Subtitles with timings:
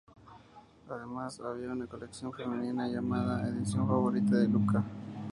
[0.89, 4.83] Además, había una colección femenina llamada "Edición favorita de Luca".